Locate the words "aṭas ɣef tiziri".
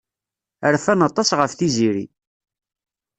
1.07-2.05